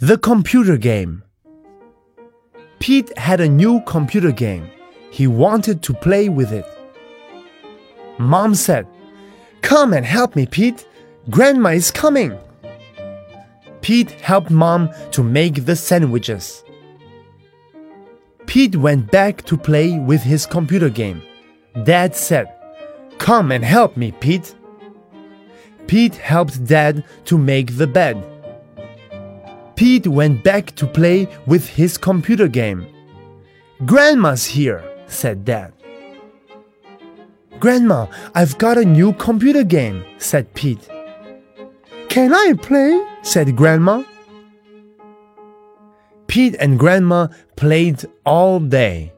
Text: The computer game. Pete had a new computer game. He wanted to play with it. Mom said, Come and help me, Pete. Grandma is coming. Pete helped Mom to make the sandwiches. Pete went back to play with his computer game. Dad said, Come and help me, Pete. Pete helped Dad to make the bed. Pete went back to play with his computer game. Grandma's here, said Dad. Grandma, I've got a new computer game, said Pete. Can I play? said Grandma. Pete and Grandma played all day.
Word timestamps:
The 0.00 0.18
computer 0.18 0.76
game. 0.76 1.22
Pete 2.80 3.16
had 3.16 3.40
a 3.40 3.48
new 3.48 3.80
computer 3.86 4.30
game. 4.30 4.68
He 5.10 5.26
wanted 5.26 5.82
to 5.84 5.94
play 5.94 6.28
with 6.28 6.52
it. 6.52 6.66
Mom 8.18 8.54
said, 8.54 8.86
Come 9.62 9.94
and 9.94 10.04
help 10.04 10.36
me, 10.36 10.44
Pete. 10.44 10.86
Grandma 11.30 11.70
is 11.70 11.90
coming. 11.90 12.38
Pete 13.80 14.10
helped 14.10 14.50
Mom 14.50 14.90
to 15.12 15.22
make 15.22 15.64
the 15.64 15.74
sandwiches. 15.74 16.62
Pete 18.44 18.76
went 18.76 19.10
back 19.10 19.46
to 19.46 19.56
play 19.56 19.98
with 19.98 20.22
his 20.22 20.44
computer 20.44 20.90
game. 20.90 21.22
Dad 21.84 22.14
said, 22.14 22.52
Come 23.16 23.50
and 23.50 23.64
help 23.64 23.96
me, 23.96 24.12
Pete. 24.12 24.54
Pete 25.86 26.16
helped 26.16 26.66
Dad 26.66 27.02
to 27.24 27.38
make 27.38 27.78
the 27.78 27.86
bed. 27.86 28.22
Pete 29.76 30.06
went 30.06 30.42
back 30.42 30.74
to 30.76 30.86
play 30.86 31.28
with 31.46 31.68
his 31.68 31.98
computer 31.98 32.48
game. 32.48 32.86
Grandma's 33.84 34.46
here, 34.46 34.82
said 35.06 35.44
Dad. 35.44 35.72
Grandma, 37.60 38.06
I've 38.34 38.56
got 38.56 38.78
a 38.78 38.84
new 38.84 39.12
computer 39.12 39.64
game, 39.64 40.02
said 40.18 40.52
Pete. 40.54 40.88
Can 42.08 42.32
I 42.32 42.54
play? 42.60 43.04
said 43.22 43.54
Grandma. 43.54 44.02
Pete 46.26 46.56
and 46.58 46.78
Grandma 46.78 47.28
played 47.56 48.04
all 48.24 48.60
day. 48.60 49.12